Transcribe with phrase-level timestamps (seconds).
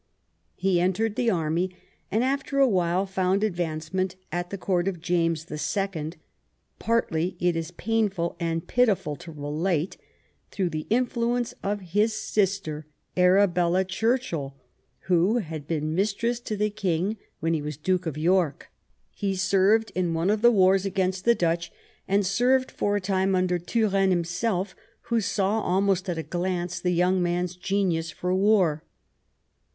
[0.55, 1.75] He entered the army,
[2.09, 6.17] and after a while found advance ment at the court of James the Second—
[6.79, 9.97] partly, it is painful and pitiful to relate,
[10.49, 14.55] through the influence of his sister, Arabella Churchill,
[15.01, 18.71] who had been mistress to the King when he was Duke of York.
[19.11, 21.71] He served in one of the wars against the Dutch,
[22.07, 24.75] and served for a time under Turenne himself,
[25.11, 28.83] who saw almost at a glance the young man's genius for war.